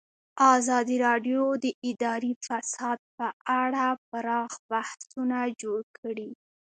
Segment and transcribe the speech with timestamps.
[0.55, 3.27] ازادي راډیو د اداري فساد په
[3.61, 6.29] اړه پراخ بحثونه جوړ کړي.